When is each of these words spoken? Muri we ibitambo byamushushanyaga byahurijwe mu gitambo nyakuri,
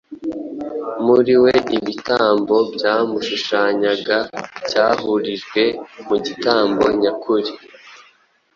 Muri 1.05 1.33
we 1.43 1.53
ibitambo 1.77 2.55
byamushushanyaga 2.75 4.17
byahurijwe 4.65 5.63
mu 6.07 6.15
gitambo 6.25 6.83
nyakuri, 7.01 7.51